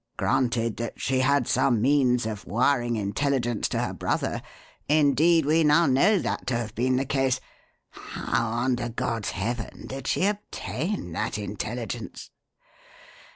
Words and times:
Granted 0.17 0.77
that 0.77 0.99
she 0.99 1.19
had 1.19 1.47
some 1.47 1.79
means 1.79 2.25
of 2.25 2.47
wiring 2.47 2.95
intelligence 2.95 3.69
to 3.69 3.77
her 3.85 3.93
brother 3.93 4.41
indeed, 4.89 5.45
we 5.45 5.63
now 5.63 5.85
know 5.85 6.17
that 6.17 6.47
to 6.47 6.57
have 6.57 6.73
been 6.73 6.95
the 6.95 7.05
case 7.05 7.39
how 7.91 8.49
under 8.51 8.89
God's 8.89 9.29
heaven 9.29 9.85
did 9.85 10.07
she 10.07 10.25
obtain 10.25 11.11
that 11.11 11.37
intelligence?" 11.37 12.31